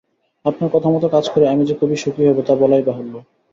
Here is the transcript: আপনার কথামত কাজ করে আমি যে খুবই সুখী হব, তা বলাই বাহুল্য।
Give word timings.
আপনার 0.45 0.69
কথামত 0.73 1.03
কাজ 1.05 1.25
করে 1.29 1.45
আমি 1.49 1.63
যে 1.65 1.73
খুবই 1.75 1.97
সুখী 1.97 2.23
হব, 2.27 2.37
তা 2.47 2.53
বলাই 2.55 2.83
বাহুল্য। 2.83 3.13